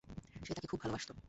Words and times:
সে 0.45 0.51
তাকে 0.53 0.67
খুব 0.67 0.79
ভালোবাসতো। 0.83 1.13